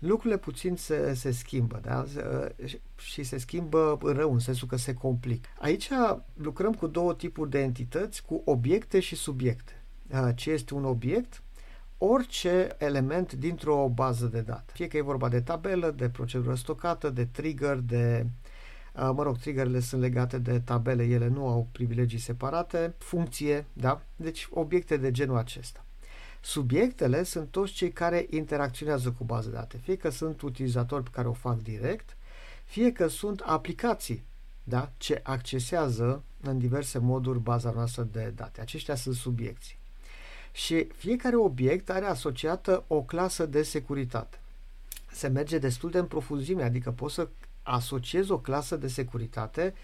lucrurile 0.00 0.38
puțin 0.38 0.76
se, 0.76 1.14
se 1.14 1.30
schimbă 1.30 1.80
da? 1.82 2.04
și 2.96 3.22
se 3.22 3.38
schimbă 3.38 3.98
rău, 4.02 4.32
în 4.32 4.38
sensul 4.38 4.68
că 4.68 4.76
se 4.76 4.94
complică. 4.94 5.48
Aici 5.58 5.90
lucrăm 6.34 6.72
cu 6.72 6.86
două 6.86 7.14
tipuri 7.14 7.50
de 7.50 7.58
entități, 7.58 8.24
cu 8.24 8.42
obiecte 8.44 9.00
și 9.00 9.16
subiecte. 9.16 9.72
Ce 10.34 10.50
este 10.50 10.74
un 10.74 10.84
obiect? 10.84 11.42
Orice 11.98 12.74
element 12.78 13.32
dintr-o 13.32 13.88
bază 13.88 14.26
de 14.26 14.40
date. 14.40 14.72
Fie 14.72 14.88
că 14.88 14.96
e 14.96 15.02
vorba 15.02 15.28
de 15.28 15.40
tabelă, 15.40 15.90
de 15.90 16.08
procedură 16.08 16.54
stocată, 16.54 17.10
de 17.10 17.24
trigger, 17.24 17.76
de 17.76 18.26
mă 18.94 19.22
rog, 19.22 19.38
triggerele 19.38 19.80
sunt 19.80 20.00
legate 20.00 20.38
de 20.38 20.60
tabele, 20.60 21.04
ele 21.04 21.28
nu 21.28 21.48
au 21.48 21.68
privilegii 21.72 22.18
separate, 22.18 22.94
funcție, 22.98 23.66
da? 23.72 24.02
Deci 24.16 24.48
obiecte 24.50 24.96
de 24.96 25.10
genul 25.10 25.36
acesta. 25.36 25.84
Subiectele 26.40 27.22
sunt 27.22 27.50
toți 27.50 27.72
cei 27.72 27.92
care 27.92 28.26
interacționează 28.30 29.10
cu 29.18 29.24
baza 29.24 29.48
de 29.48 29.54
date, 29.54 29.76
fie 29.76 29.96
că 29.96 30.10
sunt 30.10 30.42
utilizatori 30.42 31.02
pe 31.02 31.10
care 31.12 31.28
o 31.28 31.32
fac 31.32 31.62
direct, 31.62 32.16
fie 32.64 32.92
că 32.92 33.08
sunt 33.08 33.40
aplicații 33.40 34.24
da, 34.62 34.92
ce 34.96 35.20
accesează 35.22 36.22
în 36.40 36.58
diverse 36.58 36.98
moduri 36.98 37.38
baza 37.38 37.70
noastră 37.70 38.08
de 38.12 38.32
date. 38.36 38.60
Aceștia 38.60 38.94
sunt 38.94 39.14
subiecții. 39.14 39.78
Și 40.52 40.84
fiecare 40.84 41.36
obiect 41.36 41.90
are 41.90 42.04
asociată 42.04 42.84
o 42.86 43.02
clasă 43.02 43.46
de 43.46 43.62
securitate. 43.62 44.40
Se 45.12 45.28
merge 45.28 45.58
destul 45.58 45.90
de 45.90 45.98
în 45.98 46.06
profunzime, 46.06 46.62
adică 46.62 46.90
poți 46.90 47.14
să 47.14 47.28
asociezi 47.62 48.30
o 48.30 48.38
clasă 48.38 48.76
de 48.76 48.88
securitate 48.88 49.74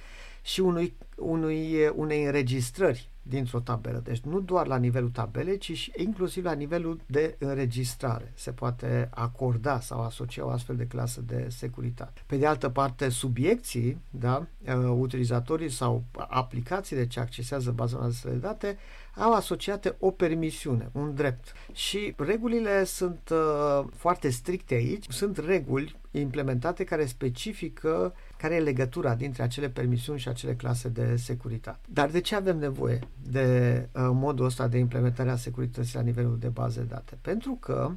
și 0.43 0.61
unui, 0.61 0.95
unui, 1.17 1.89
unei 1.89 2.25
înregistrări 2.25 3.09
dintr-o 3.29 3.61
tabelă. 3.61 4.01
Deci 4.05 4.21
nu 4.21 4.41
doar 4.41 4.67
la 4.67 4.77
nivelul 4.77 5.11
tabelei, 5.11 5.59
ci 5.59 5.73
și 5.73 5.93
inclusiv 5.97 6.45
la 6.45 6.53
nivelul 6.53 7.01
de 7.07 7.37
înregistrare. 7.39 8.33
Se 8.35 8.51
poate 8.51 9.09
acorda 9.15 9.81
sau 9.81 10.01
asocia 10.01 10.45
o 10.45 10.49
astfel 10.49 10.77
de 10.77 10.87
clasă 10.87 11.21
de 11.21 11.47
securitate. 11.49 12.23
Pe 12.27 12.37
de 12.37 12.47
altă 12.47 12.69
parte, 12.69 13.09
subiecții, 13.09 14.01
da, 14.11 14.47
uh, 14.67 14.75
utilizatorii 14.99 15.71
sau 15.71 16.05
aplicațiile 16.29 17.07
ce 17.07 17.21
accesează 17.21 17.71
baza 17.71 17.99
noastră 17.99 18.31
de 18.31 18.37
date 18.37 18.77
au 19.17 19.33
asociate 19.33 19.97
o 19.99 20.11
permisiune, 20.11 20.89
un 20.93 21.15
drept. 21.15 21.53
Și 21.73 22.15
regulile 22.17 22.85
sunt 22.85 23.31
uh, 23.33 23.85
foarte 23.95 24.29
stricte 24.31 24.75
aici. 24.75 25.05
Sunt 25.09 25.39
reguli 25.39 25.97
implementate 26.11 26.85
care 26.85 27.07
specifică 27.07 28.15
care 28.37 28.55
e 28.55 28.61
legătura 28.61 29.15
dintre 29.15 29.43
acele 29.43 29.69
permisiuni 29.69 30.19
și 30.19 30.29
acele 30.29 30.55
clase 30.55 30.89
de 30.89 31.17
securitate. 31.17 31.79
Dar 31.89 32.11
de 32.11 32.21
ce 32.21 32.35
avem 32.35 32.59
nevoie 32.59 33.01
de 33.23 33.89
uh, 33.93 34.09
modul 34.13 34.45
ăsta 34.45 34.69
de 34.69 34.79
implementare 34.79 35.31
a 35.31 35.37
securității 35.37 35.97
la 35.97 36.03
nivelul 36.03 36.39
de 36.39 36.49
baze 36.49 36.81
de 36.81 36.87
date? 36.87 37.19
Pentru 37.21 37.53
că 37.61 37.93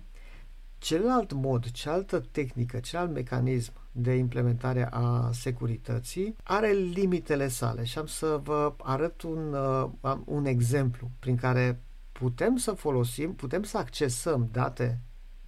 celălalt 0.77 1.31
mod, 1.33 1.71
cealaltă 1.71 2.19
tehnică, 2.31 2.79
celălalt 2.79 3.13
mecanism 3.13 3.73
de 3.91 4.13
implementare 4.13 4.87
a 4.91 5.29
securității 5.33 6.35
are 6.43 6.71
limitele 6.71 7.47
sale 7.47 7.83
și 7.83 7.97
am 7.97 8.05
să 8.05 8.39
vă 8.43 8.73
arăt 8.77 9.21
un, 9.21 9.53
uh, 10.01 10.17
un 10.25 10.45
exemplu 10.45 11.11
prin 11.19 11.35
care 11.35 11.81
putem 12.11 12.57
să 12.57 12.71
folosim, 12.71 13.33
putem 13.33 13.63
să 13.63 13.77
accesăm 13.77 14.49
date 14.51 15.01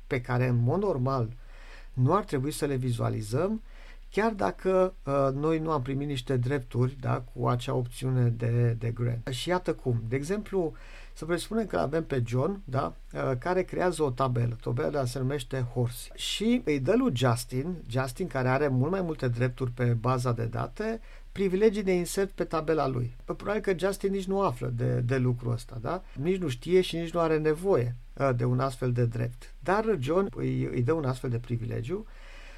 pe 0.08 0.22
care 0.22 0.48
în 0.48 0.64
mod 0.64 0.82
normal 0.82 1.34
nu 1.94 2.16
ar 2.16 2.24
trebui 2.24 2.52
să 2.52 2.66
le 2.66 2.76
vizualizăm 2.76 3.62
chiar 4.12 4.32
dacă 4.32 4.94
uh, 5.04 5.30
noi 5.34 5.60
nu 5.60 5.72
am 5.72 5.82
primit 5.82 6.08
niște 6.08 6.38
drepturi 6.38 6.98
da, 7.00 7.24
cu 7.34 7.48
acea 7.48 7.74
opțiune 7.74 8.30
de, 8.30 8.76
de 8.80 8.90
grant. 8.90 9.28
Și 9.28 9.50
iată 9.50 9.74
cum. 9.74 10.04
De 10.08 10.16
exemplu, 10.16 10.74
să 11.14 11.26
presupunem 11.26 11.66
că 11.66 11.78
avem 11.78 12.04
pe 12.04 12.24
John, 12.26 12.62
da, 12.64 12.96
uh, 13.14 13.32
care 13.40 13.64
creează 13.64 14.04
o 14.04 14.10
tabelă. 14.10 14.58
Tabela 14.62 15.06
se 15.06 15.20
numește 15.20 15.66
Horse. 15.74 16.10
Și 16.16 16.62
îi 16.66 16.80
dă 16.80 16.96
lui 16.98 17.12
Justin, 17.16 17.76
Justin 17.88 18.28
care 18.28 18.48
are 18.48 18.68
mult 18.68 18.92
mai 18.92 19.02
multe 19.02 19.28
drepturi 19.28 19.72
pe 19.72 19.84
baza 19.84 20.32
de 20.32 20.46
date, 20.46 21.00
privilegii 21.32 21.84
de 21.84 21.94
insert 21.94 22.32
pe 22.32 22.44
tabela 22.44 22.88
lui. 22.88 23.16
Probabil 23.26 23.62
că 23.62 23.74
Justin 23.78 24.12
nici 24.12 24.26
nu 24.26 24.42
află 24.42 24.74
de, 24.76 25.00
de 25.00 25.18
lucrul 25.18 25.52
ăsta, 25.52 25.78
da? 25.82 26.04
Nici 26.16 26.42
nu 26.42 26.48
știe 26.48 26.82
și 26.82 26.96
nici 26.96 27.14
nu 27.14 27.20
are 27.20 27.38
nevoie 27.38 27.96
uh, 28.18 28.30
de 28.36 28.46
un 28.46 28.60
astfel 28.60 28.92
de 28.92 29.06
drept. 29.06 29.54
Dar 29.60 29.98
John 30.00 30.28
îi, 30.36 30.64
îi 30.64 30.82
dă 30.82 30.94
un 30.94 31.06
astfel 31.06 31.30
de 31.30 31.40
privilegiu 31.40 32.06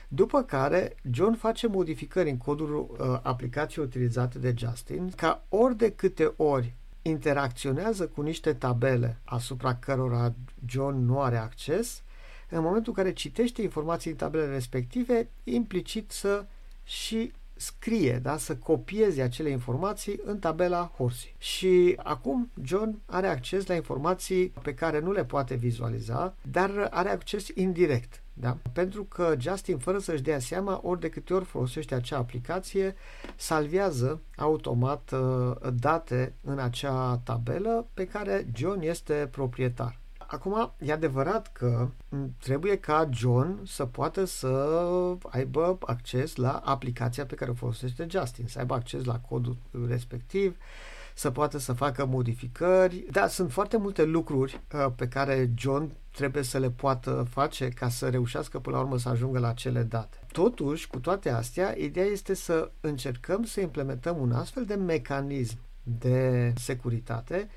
după 0.08 0.42
care, 0.44 0.96
John 1.12 1.34
face 1.34 1.68
modificări 1.68 2.30
în 2.30 2.38
codul 2.38 2.96
uh, 3.00 3.20
aplicației 3.22 3.86
utilizate 3.86 4.40
de 4.40 4.54
Justin, 4.58 5.10
ca 5.16 5.44
ori 5.50 5.78
de 5.78 5.92
câte 5.92 6.34
ori 6.36 6.74
interacționează 7.02 8.08
cu 8.08 8.22
niște 8.22 8.54
tabele 8.54 9.20
asupra 9.24 9.76
cărora 9.76 10.34
John 10.66 11.06
nu 11.06 11.22
are 11.22 11.38
acces, 11.38 12.04
în 12.50 12.62
momentul 12.62 12.94
în 12.96 13.04
care 13.04 13.14
citește 13.14 13.62
informații 13.62 14.12
în 14.12 14.18
tabelele 14.18 14.52
respective, 14.52 15.30
implicit 15.44 16.12
să 16.12 16.46
și 16.84 17.32
scrie, 17.56 18.20
da, 18.22 18.38
să 18.38 18.56
copieze 18.56 19.22
acele 19.22 19.50
informații 19.50 20.20
în 20.26 20.40
tabela 20.40 20.92
Horsey. 20.96 21.36
Și 21.38 22.00
acum 22.04 22.52
John 22.64 23.00
are 23.06 23.28
acces 23.28 23.66
la 23.66 23.74
informații 23.74 24.50
pe 24.62 24.74
care 24.74 25.00
nu 25.00 25.12
le 25.12 25.26
poate 25.26 25.56
vizualiza, 25.56 26.36
dar 26.52 26.88
are 26.92 27.10
acces 27.10 27.48
indirect. 27.54 28.23
Da? 28.34 28.58
Pentru 28.74 29.04
că 29.04 29.36
Justin, 29.38 29.78
fără 29.78 29.98
să-și 29.98 30.22
dea 30.22 30.40
seama, 30.40 30.80
ori 30.84 31.00
de 31.00 31.10
câte 31.10 31.34
ori 31.34 31.46
folosește 31.46 31.96
acea 31.96 32.18
aplicație, 32.18 32.96
salvează 33.36 34.22
automat 34.36 35.12
uh, 35.12 35.72
date 35.74 36.34
în 36.42 36.60
acea 36.60 37.22
tabelă 37.24 37.88
pe 37.94 38.08
care 38.08 38.48
John 38.54 38.82
este 38.82 39.28
proprietar. 39.32 40.02
Acum, 40.28 40.74
e 40.80 40.92
adevărat 40.92 41.52
că 41.52 41.90
trebuie 42.38 42.78
ca 42.78 43.10
John 43.12 43.60
să 43.66 43.86
poată 43.86 44.26
să 44.26 44.78
aibă 45.30 45.78
acces 45.82 46.36
la 46.36 46.62
aplicația 46.66 47.26
pe 47.26 47.36
care 47.36 47.52
o 47.52 47.54
folosește 47.54 48.08
Justin, 48.10 48.48
să 48.48 48.60
aibă 48.60 48.74
acces 48.74 49.04
la 49.04 49.20
codul 49.20 49.58
respectiv, 49.88 50.58
să 51.14 51.32
poată 51.32 51.58
să 51.58 51.74
facă 51.74 52.06
modificări. 52.06 53.06
Da, 53.12 53.28
sunt 53.28 53.52
foarte 53.52 53.78
multe 53.78 54.04
lucruri 54.04 54.62
uh, 54.74 54.92
pe 54.96 55.08
care 55.08 55.52
John 55.58 55.92
trebuie 56.12 56.44
să 56.44 56.58
le 56.58 56.70
poată 56.70 57.26
face 57.30 57.70
ca 57.70 57.90
să 57.90 58.10
reușească 58.10 58.60
până 58.60 58.76
la 58.76 58.82
urmă 58.82 58.98
să 58.98 59.10
ajungă 59.10 59.40
la 59.40 59.54
cele 59.54 59.84
date. 59.84 60.18
Totuși, 60.32 60.88
cu 60.88 61.00
toate 61.00 61.30
astea, 61.30 61.76
ideea 61.78 62.06
este 62.06 62.34
să 62.34 62.72
încercăm 62.82 63.44
să 63.44 63.62
implementăm 63.62 64.18
un 64.18 64.32
astfel 64.32 64.66
de 64.66 64.76
mecanism 64.76 65.58
de 65.84 66.54
securitate 66.56 67.50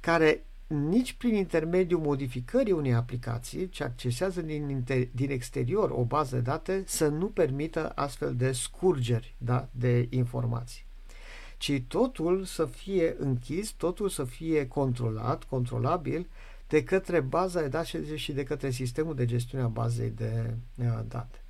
care 0.00 0.42
nici 0.66 1.12
prin 1.12 1.34
intermediul 1.34 2.00
modificării 2.00 2.72
unei 2.72 2.94
aplicații 2.94 3.68
ce 3.68 3.84
accesează 3.84 4.42
din, 4.42 4.82
inter- 4.82 5.10
din 5.10 5.30
exterior 5.30 5.90
o 5.90 6.04
bază 6.04 6.34
de 6.34 6.40
date 6.40 6.82
să 6.86 7.08
nu 7.08 7.26
permită 7.26 7.92
astfel 7.94 8.34
de 8.36 8.52
scurgeri 8.52 9.34
da, 9.38 9.68
de 9.70 10.06
informații 10.10 10.86
ci 11.58 11.82
totul 11.88 12.44
să 12.44 12.66
fie 12.66 13.16
închis, 13.18 13.70
totul 13.70 14.08
să 14.08 14.24
fie 14.24 14.68
controlat, 14.68 15.44
controlabil 15.44 16.26
de 16.68 16.84
către 16.84 17.20
baza 17.20 17.60
de 17.60 17.68
date 17.68 18.16
și 18.16 18.32
de 18.32 18.44
către 18.44 18.70
sistemul 18.70 19.14
de 19.14 19.24
gestiune 19.24 19.64
a 19.64 19.68
bazei 19.68 20.10
de 20.10 20.54
uh, 20.76 21.00
date. 21.08 21.42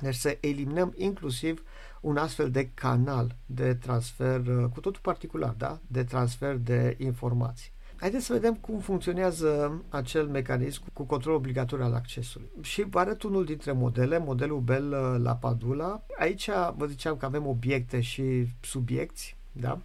Deci 0.00 0.14
să 0.14 0.38
eliminăm 0.40 0.94
inclusiv 0.96 1.62
un 2.00 2.16
astfel 2.16 2.50
de 2.50 2.70
canal 2.74 3.36
de 3.46 3.74
transfer, 3.74 4.46
uh, 4.46 4.68
cu 4.72 4.80
totul 4.80 5.00
particular, 5.02 5.54
da? 5.58 5.80
de 5.86 6.04
transfer 6.04 6.56
de 6.56 6.96
informații. 6.98 7.70
Haideți 7.96 8.24
să 8.24 8.32
vedem 8.32 8.54
cum 8.54 8.78
funcționează 8.78 9.82
acel 9.88 10.26
mecanism 10.26 10.82
cu 10.92 11.02
control 11.02 11.34
obligatoriu 11.34 11.84
al 11.84 11.94
accesului. 11.94 12.50
Și 12.60 12.82
vă 12.82 12.98
arăt 12.98 13.22
unul 13.22 13.44
dintre 13.44 13.72
modele, 13.72 14.18
modelul 14.18 14.60
Bell 14.60 14.92
uh, 14.92 15.22
la 15.22 15.36
Padula. 15.36 16.02
Aici 16.18 16.48
vă 16.76 16.86
ziceam 16.86 17.16
că 17.16 17.24
avem 17.24 17.46
obiecte 17.46 18.00
și 18.00 18.46
subiecti, 18.60 19.36
da? 19.52 19.80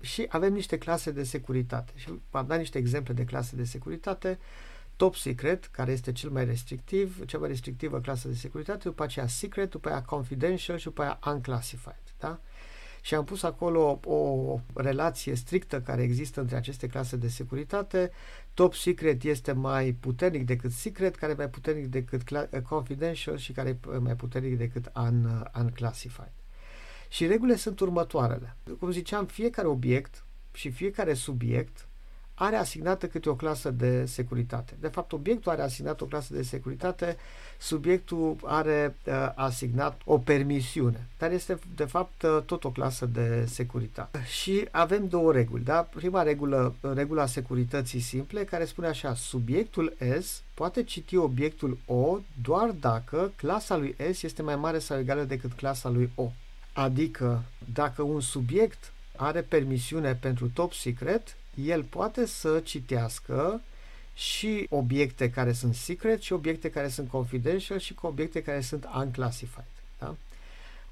Și 0.00 0.26
avem 0.28 0.52
niște 0.52 0.78
clase 0.78 1.10
de 1.10 1.22
securitate. 1.22 1.92
Și 1.94 2.08
v-am 2.30 2.46
dat 2.46 2.58
niște 2.58 2.78
exemple 2.78 3.12
de 3.12 3.24
clase 3.24 3.56
de 3.56 3.64
securitate. 3.64 4.38
Top 4.96 5.14
Secret, 5.14 5.66
care 5.66 5.92
este 5.92 6.12
cel 6.12 6.30
mai 6.30 6.44
restrictiv, 6.44 7.24
cea 7.24 7.38
mai 7.38 7.48
restrictivă 7.48 8.00
clasă 8.00 8.28
de 8.28 8.34
securitate, 8.34 8.88
după 8.88 9.02
aceea 9.02 9.26
Secret, 9.26 9.70
după 9.70 9.88
aceea 9.88 10.02
Confidential 10.02 10.78
și 10.78 10.84
după 10.84 11.02
aceea 11.02 11.32
Unclassified. 11.34 12.02
Da? 12.18 12.40
Și 13.04 13.14
am 13.14 13.24
pus 13.24 13.42
acolo 13.42 14.00
o 14.04 14.58
relație 14.74 15.34
strictă 15.34 15.80
care 15.80 16.02
există 16.02 16.40
între 16.40 16.56
aceste 16.56 16.86
clase 16.86 17.16
de 17.16 17.28
securitate. 17.28 18.10
Top 18.54 18.74
Secret 18.74 19.22
este 19.22 19.52
mai 19.52 19.92
puternic 19.92 20.44
decât 20.46 20.72
Secret, 20.72 21.16
care 21.16 21.32
e 21.32 21.34
mai 21.34 21.48
puternic 21.48 21.86
decât 21.86 22.22
Confidential 22.68 23.36
și 23.36 23.52
care 23.52 23.78
e 23.94 23.98
mai 23.98 24.16
puternic 24.16 24.58
decât 24.58 24.90
un, 24.96 25.44
Unclassified. 25.58 26.32
Și 27.08 27.26
regulile 27.26 27.56
sunt 27.56 27.80
următoarele. 27.80 28.56
Cum 28.78 28.90
ziceam, 28.90 29.26
fiecare 29.26 29.68
obiect 29.68 30.24
și 30.52 30.70
fiecare 30.70 31.14
subiect 31.14 31.88
are 32.34 32.56
asignată 32.56 33.06
câte 33.06 33.28
o 33.28 33.34
clasă 33.34 33.70
de 33.70 34.04
securitate. 34.06 34.74
De 34.80 34.88
fapt, 34.88 35.12
obiectul 35.12 35.52
are 35.52 35.62
asignat 35.62 36.00
o 36.00 36.04
clasă 36.04 36.34
de 36.34 36.42
securitate, 36.42 37.16
subiectul 37.58 38.36
are 38.44 38.96
uh, 39.06 39.32
asignat 39.34 40.00
o 40.04 40.18
permisiune, 40.18 41.06
dar 41.18 41.32
este 41.32 41.58
de 41.76 41.84
fapt 41.84 42.22
uh, 42.22 42.42
tot 42.46 42.64
o 42.64 42.70
clasă 42.70 43.06
de 43.06 43.44
securitate. 43.46 44.24
Și 44.24 44.68
avem 44.70 45.08
două 45.08 45.32
reguli. 45.32 45.64
Da? 45.64 45.88
Prima 45.94 46.22
regulă, 46.22 46.74
regula 46.94 47.26
securității 47.26 48.00
simple, 48.00 48.44
care 48.44 48.64
spune 48.64 48.86
așa, 48.86 49.14
subiectul 49.14 49.96
S 50.20 50.42
poate 50.54 50.82
citi 50.82 51.16
obiectul 51.16 51.78
O 51.86 52.18
doar 52.42 52.70
dacă 52.70 53.32
clasa 53.36 53.76
lui 53.76 53.96
S 54.12 54.22
este 54.22 54.42
mai 54.42 54.56
mare 54.56 54.78
sau 54.78 54.98
egală 54.98 55.22
decât 55.22 55.52
clasa 55.52 55.88
lui 55.88 56.10
O. 56.14 56.30
Adică, 56.72 57.42
dacă 57.72 58.02
un 58.02 58.20
subiect 58.20 58.92
are 59.16 59.40
permisiune 59.40 60.14
pentru 60.14 60.48
top 60.48 60.72
secret, 60.72 61.36
el 61.56 61.82
poate 61.82 62.26
să 62.26 62.60
citească 62.64 63.60
și 64.14 64.66
obiecte 64.70 65.30
care 65.30 65.52
sunt 65.52 65.74
secret 65.74 66.20
și 66.20 66.32
obiecte 66.32 66.70
care 66.70 66.88
sunt 66.88 67.08
confidential 67.08 67.78
și 67.78 67.94
cu 67.94 68.06
obiecte 68.06 68.42
care 68.42 68.60
sunt 68.60 68.88
unclassified. 68.96 69.66
Da? 69.98 70.16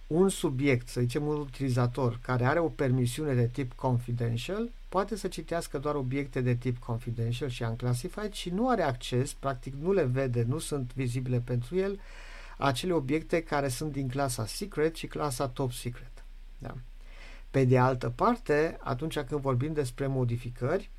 Un 0.06 0.28
subiect, 0.28 0.88
să 0.88 1.00
zicem 1.00 1.26
un 1.26 1.36
utilizator 1.36 2.18
care 2.22 2.44
are 2.44 2.58
o 2.58 2.68
permisiune 2.68 3.34
de 3.34 3.46
tip 3.46 3.72
confidential, 3.72 4.70
poate 4.88 5.16
să 5.16 5.28
citească 5.28 5.78
doar 5.78 5.94
obiecte 5.94 6.40
de 6.40 6.54
tip 6.54 6.78
confidential 6.78 7.48
și 7.48 7.62
unclassified 7.62 8.32
și 8.32 8.50
nu 8.50 8.68
are 8.68 8.82
acces, 8.82 9.32
practic 9.32 9.74
nu 9.74 9.92
le 9.92 10.04
vede, 10.04 10.44
nu 10.48 10.58
sunt 10.58 10.90
vizibile 10.94 11.38
pentru 11.44 11.76
el, 11.76 12.00
acele 12.58 12.92
obiecte 12.92 13.42
care 13.42 13.68
sunt 13.68 13.92
din 13.92 14.08
clasa 14.08 14.46
secret 14.46 14.96
și 14.96 15.06
clasa 15.06 15.48
top 15.48 15.72
secret. 15.72 16.10
Da? 16.58 16.74
Pe 17.52 17.64
de 17.64 17.78
altă 17.78 18.12
parte, 18.16 18.76
atunci 18.80 19.18
când 19.18 19.40
vorbim 19.40 19.72
despre 19.72 20.06
modificări, 20.06 20.90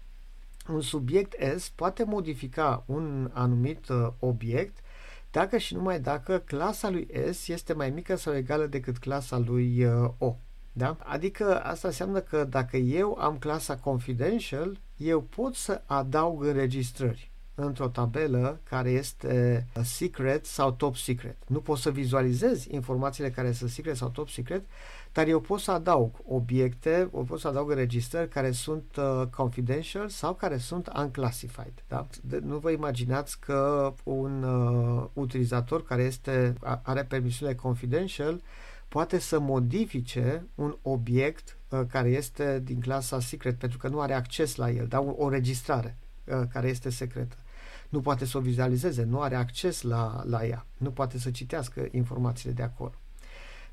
un 0.70 0.82
subiect 0.82 1.36
S 1.58 1.70
poate 1.70 2.04
modifica 2.04 2.84
un 2.86 3.30
anumit 3.34 3.90
uh, 3.90 4.08
obiect 4.20 4.78
dacă 5.32 5.58
și 5.58 5.74
numai 5.74 6.00
dacă 6.00 6.38
clasa 6.38 6.90
lui 6.90 7.08
S 7.32 7.48
este 7.48 7.74
mai 7.74 7.90
mică 7.90 8.16
sau 8.16 8.36
egală 8.36 8.66
decât 8.66 8.98
clasa 8.98 9.38
lui 9.38 9.86
uh, 9.86 10.10
O. 10.18 10.36
Da? 10.72 10.98
Adică 11.00 11.64
asta 11.64 11.88
înseamnă 11.88 12.20
că 12.20 12.44
dacă 12.44 12.78
eu 12.78 13.18
am 13.20 13.38
clasa 13.38 13.78
confidential, 13.78 14.80
eu 14.98 15.22
pot 15.22 15.56
să 15.56 15.82
adaug 15.86 16.44
înregistrări 16.44 17.32
într-o 17.56 17.88
tabelă 17.88 18.60
care 18.64 18.90
este 18.90 19.66
secret 19.84 20.46
sau 20.46 20.72
top 20.72 20.96
secret. 20.96 21.38
Nu 21.48 21.60
pot 21.60 21.78
să 21.78 21.92
vizualizez 21.92 22.66
informațiile 22.66 23.30
care 23.30 23.52
sunt 23.52 23.70
secret 23.70 23.96
sau 23.96 24.10
top 24.10 24.30
secret, 24.30 24.64
dar 25.14 25.28
eu 25.28 25.40
pot 25.40 25.60
să 25.60 25.72
adaug 25.72 26.16
obiecte, 26.28 27.10
o 27.12 27.24
pot 27.24 27.40
să 27.40 27.48
adaug 27.48 27.70
înregistrări 27.70 28.30
care 28.30 28.52
sunt 28.52 28.96
uh, 28.96 29.28
confidential 29.36 30.10
sau 30.10 30.34
care 30.34 30.58
sunt 30.58 30.92
unclassified. 30.98 31.74
Da? 31.88 32.08
De, 32.22 32.40
nu 32.44 32.58
vă 32.58 32.70
imaginați 32.72 33.40
că 33.40 33.94
un 34.04 34.44
uh, 34.44 35.06
utilizator 35.14 35.84
care 35.84 36.04
este, 36.04 36.54
are 36.84 37.04
permisiune 37.04 37.54
confidential 37.54 38.42
poate 38.88 39.20
să 39.20 39.40
modifice 39.40 40.48
un 40.56 40.78
obiect 40.82 41.58
uh, 41.70 41.82
care 41.90 42.10
este 42.10 42.60
din 42.64 42.80
clasa 42.80 43.20
secret 43.20 43.58
pentru 43.58 43.78
că 43.78 43.88
nu 43.88 44.00
are 44.02 44.14
acces 44.14 44.56
la 44.56 44.70
el, 44.70 44.88
da? 44.88 45.00
o, 45.00 45.14
o 45.18 45.30
registrare 45.30 45.98
uh, 46.24 46.42
care 46.50 46.68
este 46.68 46.90
secretă. 46.90 47.36
Nu 47.90 48.02
poate 48.02 48.26
să 48.26 48.38
o 48.38 48.42
vizualizeze, 48.42 49.04
nu 49.04 49.22
are 49.22 49.36
acces 49.36 49.82
la, 49.82 50.24
la 50.26 50.46
ea, 50.46 50.66
nu 50.78 50.92
poate 50.92 51.20
să 51.20 51.32
citească 51.32 51.88
informațiile 51.92 52.54
de 52.54 52.64
acolo. 52.64 52.94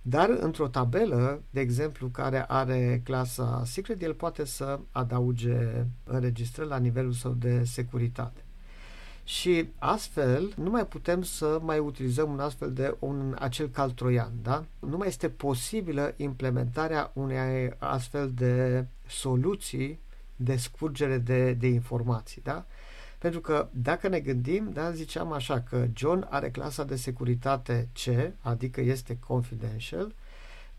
Dar 0.02 0.28
într-o 0.28 0.68
tabelă, 0.68 1.42
de 1.50 1.60
exemplu, 1.60 2.08
care 2.08 2.44
are 2.48 3.00
clasa 3.04 3.62
secret, 3.64 4.02
el 4.02 4.14
poate 4.14 4.44
să 4.44 4.78
adauge 4.90 5.84
înregistrări 6.04 6.68
la 6.68 6.78
nivelul 6.78 7.12
său 7.12 7.32
de 7.32 7.64
securitate. 7.64 8.44
Și 9.24 9.68
astfel 9.78 10.52
nu 10.56 10.70
mai 10.70 10.86
putem 10.86 11.22
să 11.22 11.58
mai 11.62 11.78
utilizăm 11.78 12.32
un 12.32 12.40
astfel 12.40 12.72
de 12.72 12.96
un 12.98 13.36
acel 13.38 13.68
cal 13.68 13.90
troian, 13.90 14.32
da? 14.42 14.64
Nu 14.78 14.96
mai 14.96 15.08
este 15.08 15.28
posibilă 15.28 16.14
implementarea 16.16 17.10
unei 17.14 17.74
astfel 17.78 18.30
de 18.34 18.86
soluții 19.06 19.98
de 20.36 20.56
scurgere 20.56 21.18
de, 21.18 21.52
de 21.52 21.66
informații, 21.66 22.42
da? 22.44 22.66
Pentru 23.20 23.40
că 23.40 23.68
dacă 23.72 24.08
ne 24.08 24.20
gândim, 24.20 24.70
da, 24.72 24.90
ziceam 24.90 25.32
așa 25.32 25.60
că 25.60 25.86
John 25.94 26.26
are 26.30 26.50
clasa 26.50 26.84
de 26.84 26.96
securitate 26.96 27.88
C, 27.92 28.32
adică 28.40 28.80
este 28.80 29.18
confidential, 29.18 30.14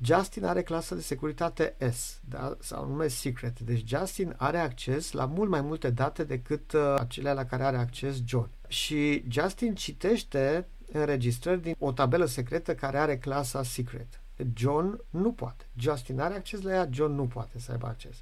Justin 0.03 0.45
are 0.45 0.61
clasa 0.61 0.95
de 0.95 1.01
securitate 1.01 1.75
S, 1.91 2.19
da? 2.29 2.57
sau 2.59 2.87
nume 2.87 3.07
secret. 3.07 3.59
Deci 3.59 3.87
Justin 3.87 4.33
are 4.37 4.57
acces 4.57 5.11
la 5.11 5.25
mult 5.25 5.49
mai 5.49 5.61
multe 5.61 5.89
date 5.89 6.23
decât 6.23 6.71
uh, 6.71 6.95
acelea 6.97 7.33
la 7.33 7.45
care 7.45 7.63
are 7.63 7.77
acces 7.77 8.15
John. 8.25 8.49
Și 8.67 9.23
Justin 9.29 9.75
citește 9.75 10.67
înregistrări 10.91 11.61
din 11.61 11.75
o 11.79 11.91
tabelă 11.91 12.25
secretă 12.25 12.75
care 12.75 12.97
are 12.97 13.17
clasa 13.17 13.63
secret. 13.63 14.21
John 14.53 15.03
nu 15.09 15.31
poate. 15.31 15.65
Justin 15.77 16.19
are 16.19 16.33
acces 16.33 16.61
la 16.61 16.71
ea, 16.71 16.89
John 16.91 17.13
nu 17.13 17.27
poate 17.27 17.59
să 17.59 17.71
aibă 17.71 17.87
acces. 17.87 18.15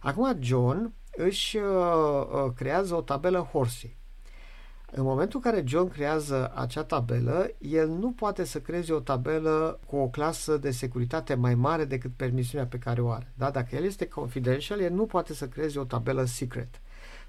Acum 0.00 0.36
John 0.40 0.92
își 1.16 1.56
uh, 1.56 1.62
uh, 1.64 2.52
creează 2.54 2.94
o 2.94 3.00
tabelă 3.00 3.38
Horsey. 3.38 3.96
În 4.90 5.04
momentul 5.04 5.40
în 5.44 5.50
care 5.50 5.64
John 5.66 5.88
creează 5.88 6.52
acea 6.54 6.84
tabelă, 6.84 7.50
el 7.58 7.88
nu 7.88 8.12
poate 8.12 8.44
să 8.44 8.60
creeze 8.60 8.92
o 8.92 9.00
tabelă 9.00 9.80
cu 9.86 9.96
o 9.96 10.08
clasă 10.08 10.56
de 10.56 10.70
securitate 10.70 11.34
mai 11.34 11.54
mare 11.54 11.84
decât 11.84 12.10
permisiunea 12.16 12.66
pe 12.66 12.78
care 12.78 13.00
o 13.00 13.10
are. 13.10 13.32
Da? 13.34 13.50
Dacă 13.50 13.76
el 13.76 13.84
este 13.84 14.08
confidential, 14.08 14.80
el 14.80 14.92
nu 14.92 15.06
poate 15.06 15.34
să 15.34 15.48
creeze 15.48 15.78
o 15.78 15.84
tabelă 15.84 16.24
secret. 16.24 16.80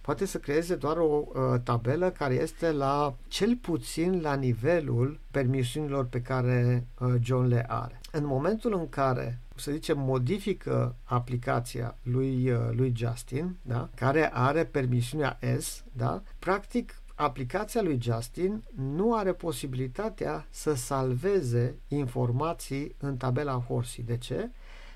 Poate 0.07 0.25
să 0.25 0.37
creeze 0.37 0.75
doar 0.75 0.97
o 0.97 1.03
uh, 1.27 1.59
tabelă 1.63 2.09
care 2.09 2.33
este 2.33 2.71
la 2.71 3.15
cel 3.27 3.55
puțin 3.55 4.21
la 4.21 4.35
nivelul 4.35 5.19
permisiunilor 5.31 6.05
pe 6.05 6.21
care 6.21 6.87
uh, 6.99 7.13
John 7.21 7.47
le 7.47 7.65
are. 7.67 7.99
În 8.11 8.25
momentul 8.25 8.73
în 8.73 8.89
care 8.89 9.39
să 9.55 9.71
zicem, 9.71 9.99
modifică 9.99 10.95
aplicația 11.03 11.97
lui, 12.01 12.51
uh, 12.51 12.59
lui 12.71 12.93
Justin, 12.95 13.55
da? 13.61 13.89
care 13.95 14.33
are 14.33 14.65
permisiunea 14.65 15.39
S, 15.59 15.83
da? 15.91 16.21
practic 16.39 17.01
aplicația 17.15 17.81
lui 17.81 17.97
Justin 18.01 18.63
nu 18.75 19.15
are 19.15 19.33
posibilitatea 19.33 20.47
să 20.49 20.73
salveze 20.73 21.75
informații 21.87 22.95
în 22.99 23.17
tabela 23.17 23.63
Horsey. 23.67 24.03
De 24.03 24.17
ce? 24.17 24.49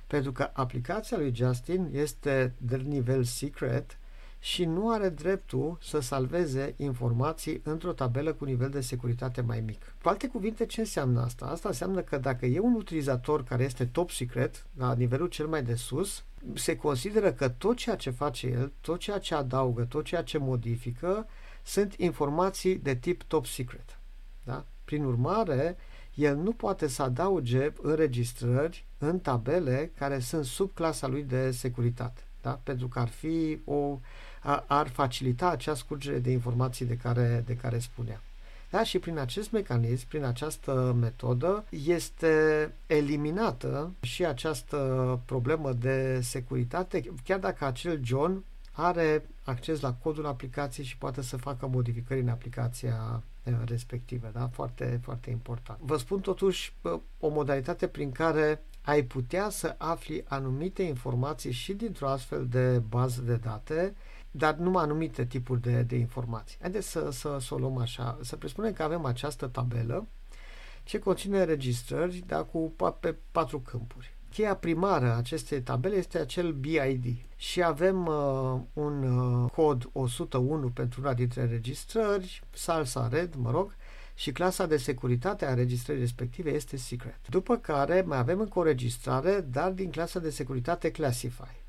Pentru 0.08 0.32
că 0.32 0.50
aplicația 0.54 1.18
lui 1.18 1.36
Justin 1.36 1.90
este 1.94 2.54
de 2.58 2.78
nivel 2.78 3.24
secret 3.24 3.96
și 4.44 4.66
nu 4.66 4.92
are 4.92 5.10
dreptul 5.10 5.78
să 5.82 6.00
salveze 6.00 6.74
informații 6.78 7.62
într-o 7.64 7.92
tabelă 7.92 8.34
cu 8.34 8.46
nivel 8.46 8.70
de 8.70 8.82
securitate 8.82 9.42
mai 9.42 9.60
mic. 9.60 9.94
Cu 10.04 10.10
alte 10.10 10.28
cuvinte, 10.28 10.66
ce 10.66 10.80
înseamnă 10.80 11.22
asta? 11.22 11.46
Asta 11.46 11.68
înseamnă 11.68 12.02
că 12.02 12.18
dacă 12.18 12.46
e 12.46 12.60
un 12.60 12.74
utilizator 12.74 13.44
care 13.44 13.64
este 13.64 13.86
top 13.86 14.10
secret, 14.12 14.66
la 14.78 14.94
nivelul 14.94 15.28
cel 15.28 15.48
mai 15.48 15.64
de 15.64 15.76
sus, 15.76 16.24
se 16.54 16.76
consideră 16.76 17.32
că 17.32 17.50
tot 17.50 17.76
ceea 17.76 17.96
ce 17.96 18.10
face 18.10 18.48
el, 18.48 18.72
tot 18.82 19.00
ceea 19.00 19.18
ce 19.18 19.36
adaugă, 19.36 19.84
tot 19.84 20.06
ceea 20.06 20.24
ce 20.24 20.38
modifică, 20.38 21.28
sunt 21.64 21.94
informații 21.98 22.76
de 22.76 22.96
tip 22.96 23.24
top 23.24 23.46
secret. 23.46 24.00
Da? 24.44 24.66
Prin 24.86 25.04
urmare, 25.04 25.78
el 26.14 26.36
nu 26.36 26.52
poate 26.52 26.88
să 26.88 27.04
adauge 27.04 27.74
înregistrări 27.82 28.86
în 28.98 29.20
tabele 29.20 29.92
care 29.98 30.20
sunt 30.20 30.46
sub 30.46 30.72
clasa 30.74 31.08
lui 31.08 31.24
de 31.24 31.52
securitate. 31.52 32.22
Da? 32.42 32.60
Pentru 32.64 32.88
că 32.88 33.00
ar 33.00 33.08
fi 33.08 33.60
o 33.66 34.00
ar 34.68 34.88
facilita 34.88 35.50
acea 35.50 35.76
scurgere 35.76 36.20
de 36.20 36.32
informații 36.32 36.86
de 36.86 36.98
care, 36.98 37.44
de 37.46 37.56
care 37.56 37.80
spunea. 37.80 38.22
Da? 38.70 38.84
Și 38.84 39.00
prin 39.00 39.18
acest 39.18 39.52
mecanism, 39.52 40.08
prin 40.08 40.24
această 40.24 40.96
metodă, 41.00 41.66
este 41.70 42.72
eliminată 42.88 43.92
și 44.02 44.26
această 44.26 45.20
problemă 45.26 45.74
de 45.74 46.20
securitate, 46.22 47.04
chiar 47.24 47.40
dacă 47.40 47.66
acel 47.66 48.00
John 48.04 48.44
are 48.72 49.26
acces 49.44 49.80
la 49.80 49.94
codul 49.94 50.26
aplicației 50.26 50.86
și 50.86 50.98
poate 50.98 51.22
să 51.22 51.38
facă 51.38 51.68
modificări 51.68 52.20
în 52.20 52.30
aplicația 52.30 53.24
eh, 53.44 53.54
respectivă. 53.66 54.30
Da? 54.34 54.50
Foarte, 54.54 55.00
foarte 55.04 55.30
important. 55.30 55.80
Vă 55.82 55.98
spun 55.98 56.20
totuși 56.20 56.74
o 57.20 57.30
modalitate 57.30 57.88
prin 57.88 58.12
care 58.12 58.62
ai 58.82 59.04
putea 59.04 59.50
să 59.50 59.76
afli 59.78 60.24
anumite 60.28 60.84
informații 60.84 61.52
și 61.52 61.74
dintr-o 61.74 62.08
astfel 62.08 62.48
de 62.48 62.82
bază 62.90 63.22
de 63.22 63.36
date 63.36 63.96
dar 64.32 64.56
numai 64.56 64.84
anumite 64.84 65.26
tipuri 65.26 65.62
de, 65.62 65.82
de 65.82 65.96
informații. 65.96 66.58
Haideți 66.62 66.90
să, 66.90 67.10
să, 67.12 67.38
să 67.40 67.54
o 67.54 67.58
luăm 67.58 67.78
așa. 67.78 68.18
Să 68.22 68.36
presupunem 68.36 68.74
că 68.74 68.84
avem 68.84 69.06
această 69.06 69.48
tabelă 69.48 70.08
ce 70.84 71.00
conține 71.00 71.44
registrări 71.44 72.24
da, 72.28 72.44
cu 72.44 72.74
pe 73.00 73.16
patru 73.32 73.60
câmpuri. 73.60 74.16
Cheia 74.30 74.56
primară 74.56 75.12
a 75.12 75.18
acestei 75.18 75.62
tabele 75.62 75.96
este 75.96 76.18
acel 76.18 76.52
BID 76.52 77.06
și 77.36 77.64
avem 77.64 78.06
uh, 78.06 78.60
un 78.74 79.04
uh, 79.04 79.52
cod 79.52 79.90
101 79.92 80.70
pentru 80.70 81.02
una 81.02 81.14
dintre 81.14 81.46
registrări, 81.46 82.44
salsa 82.54 83.08
red, 83.08 83.36
mă 83.36 83.52
rog, 83.52 83.76
și 84.16 84.32
clasa 84.32 84.66
de 84.66 84.78
securitate 84.78 85.46
a 85.46 85.50
înregistrării 85.50 86.02
respective 86.02 86.52
este 86.52 86.78
secret. 86.78 87.20
După 87.30 87.58
care 87.58 88.02
mai 88.02 88.18
avem 88.18 88.40
încă 88.40 88.60
o 88.60 88.62
înregistrare, 88.62 89.42
dar 89.42 89.72
din 89.72 89.92
clasa 89.92 90.20
de 90.20 90.30
securitate 90.30 90.92
classify. 90.92 91.62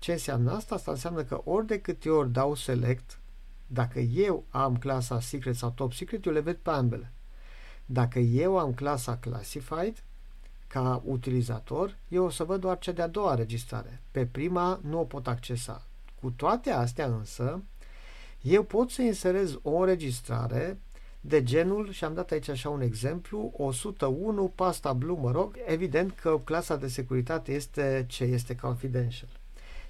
Ce 0.00 0.12
înseamnă 0.12 0.52
asta? 0.52 0.74
Asta 0.74 0.90
înseamnă 0.90 1.22
că 1.22 1.40
ori 1.44 1.66
de 1.66 1.80
câte 1.80 2.10
ori 2.10 2.32
dau 2.32 2.54
select, 2.54 3.18
dacă 3.66 3.98
eu 3.98 4.44
am 4.50 4.76
clasa 4.76 5.20
secret 5.20 5.54
sau 5.56 5.70
top 5.70 5.92
secret, 5.92 6.24
eu 6.24 6.32
le 6.32 6.40
ved 6.40 6.56
pe 6.56 6.70
ambele. 6.70 7.12
Dacă 7.86 8.18
eu 8.18 8.58
am 8.58 8.74
clasa 8.74 9.16
classified, 9.16 10.04
ca 10.66 11.02
utilizator, 11.04 11.96
eu 12.08 12.24
o 12.24 12.30
să 12.30 12.44
văd 12.44 12.60
doar 12.60 12.78
cea 12.78 12.92
de-a 12.92 13.06
doua 13.06 13.30
înregistrare. 13.30 14.02
Pe 14.10 14.26
prima 14.26 14.80
nu 14.82 15.00
o 15.00 15.04
pot 15.04 15.26
accesa. 15.26 15.86
Cu 16.20 16.30
toate 16.30 16.70
astea 16.70 17.06
însă, 17.06 17.62
eu 18.40 18.62
pot 18.62 18.90
să 18.90 19.02
inserez 19.02 19.58
o 19.62 19.76
înregistrare 19.76 20.78
de 21.20 21.42
genul, 21.42 21.90
și 21.90 22.04
am 22.04 22.14
dat 22.14 22.30
aici 22.30 22.48
așa 22.48 22.68
un 22.68 22.80
exemplu, 22.80 23.52
101 23.56 24.52
pasta 24.54 24.92
blue, 24.92 25.18
mă 25.20 25.30
rog, 25.30 25.56
evident 25.66 26.12
că 26.12 26.40
clasa 26.44 26.76
de 26.76 26.88
securitate 26.88 27.52
este 27.52 28.04
ce 28.08 28.24
este 28.24 28.54
confidential. 28.56 29.39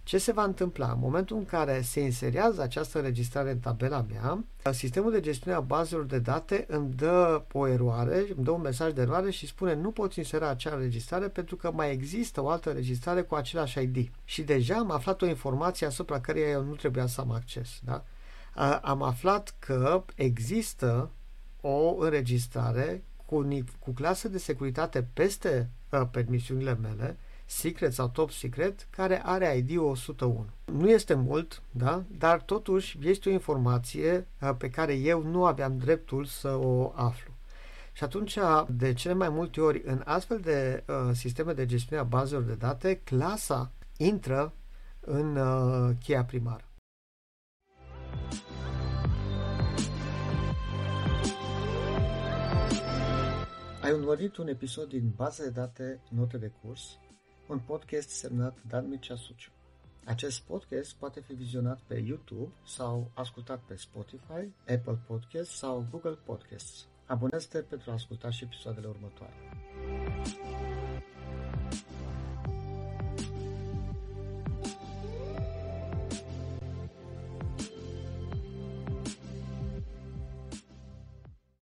Ce 0.02 0.18
se 0.18 0.32
va 0.32 0.42
întâmpla? 0.42 0.92
În 0.92 0.98
momentul 0.98 1.36
în 1.36 1.44
care 1.44 1.80
se 1.80 2.00
inserează 2.00 2.62
această 2.62 2.98
înregistrare 2.98 3.50
în 3.50 3.58
tabela 3.58 4.06
mea, 4.10 4.44
sistemul 4.72 5.12
de 5.12 5.20
gestiune 5.20 5.56
a 5.56 5.60
bazelor 5.60 6.04
de 6.04 6.18
date 6.18 6.64
îmi 6.68 6.92
dă 6.92 7.42
o 7.52 7.66
eroare, 7.66 8.16
îmi 8.16 8.44
dă 8.44 8.50
un 8.50 8.60
mesaj 8.60 8.92
de 8.92 9.00
eroare 9.00 9.30
și 9.30 9.46
spune 9.46 9.74
nu 9.74 9.90
poți 9.90 10.18
insera 10.18 10.48
acea 10.48 10.74
înregistrare 10.74 11.28
pentru 11.28 11.56
că 11.56 11.70
mai 11.72 11.92
există 11.92 12.42
o 12.42 12.48
altă 12.48 12.68
înregistrare 12.68 13.22
cu 13.22 13.34
același 13.34 13.80
ID. 13.80 14.10
Și 14.24 14.42
deja 14.42 14.76
am 14.76 14.90
aflat 14.90 15.22
o 15.22 15.26
informație 15.26 15.86
asupra 15.86 16.20
căreia 16.20 16.48
eu 16.48 16.62
nu 16.62 16.74
trebuia 16.74 17.06
să 17.06 17.20
am 17.20 17.30
acces. 17.30 17.68
Da? 17.84 18.04
Am 18.82 19.02
aflat 19.02 19.54
că 19.58 20.04
există 20.14 21.10
o 21.60 21.96
înregistrare 21.98 23.04
cu, 23.26 23.48
cu 23.78 23.90
clasă 23.90 24.28
de 24.28 24.38
securitate 24.38 25.02
peste 25.12 25.70
uh, 25.90 26.02
permisiunile 26.10 26.74
mele, 26.74 27.18
secret 27.50 27.92
sau 27.92 28.08
top 28.08 28.30
secret, 28.30 28.86
care 28.90 29.22
are 29.24 29.56
ID 29.56 29.78
101. 29.78 30.46
Nu 30.64 30.90
este 30.90 31.14
mult, 31.14 31.62
da? 31.70 32.04
dar 32.18 32.42
totuși 32.42 32.98
este 33.02 33.28
o 33.28 33.32
informație 33.32 34.26
uh, 34.40 34.50
pe 34.58 34.70
care 34.70 34.94
eu 34.94 35.22
nu 35.22 35.44
aveam 35.44 35.78
dreptul 35.78 36.24
să 36.24 36.54
o 36.54 36.92
aflu. 36.94 37.32
Și 37.92 38.04
atunci, 38.04 38.38
de 38.68 38.92
cele 38.92 39.14
mai 39.14 39.28
multe 39.28 39.60
ori, 39.60 39.82
în 39.84 40.02
astfel 40.04 40.40
de 40.40 40.84
uh, 40.86 40.94
sisteme 41.12 41.52
de 41.52 41.66
gestiune 41.66 42.02
a 42.02 42.04
bazelor 42.04 42.42
de 42.42 42.54
date, 42.54 43.00
clasa 43.04 43.72
intră 43.96 44.52
în 45.00 45.36
uh, 45.36 45.96
cheia 46.04 46.24
primară. 46.24 46.64
Ai 53.82 53.92
urmărit 53.92 54.36
un 54.36 54.48
episod 54.48 54.88
din 54.88 55.12
baza 55.16 55.42
de 55.42 55.50
date 55.50 56.00
Note 56.08 56.36
de 56.36 56.52
Curs, 56.62 56.98
un 57.50 57.58
podcast 57.58 58.08
semnat 58.08 58.56
Dan 58.68 58.88
Mircea 58.88 59.16
Suciu. 59.16 59.50
Acest 60.04 60.42
podcast 60.42 60.94
poate 60.94 61.20
fi 61.20 61.32
vizionat 61.32 61.80
pe 61.86 61.94
YouTube 61.94 62.52
sau 62.66 63.10
ascultat 63.14 63.60
pe 63.66 63.76
Spotify, 63.76 64.52
Apple 64.68 64.98
Podcasts 65.06 65.56
sau 65.56 65.86
Google 65.90 66.18
Podcasts. 66.24 66.86
Abonează-te 67.06 67.58
pentru 67.58 67.90
a 67.90 67.92
asculta 67.92 68.30
și 68.30 68.44
episoadele 68.44 68.86
următoare. 68.86 69.34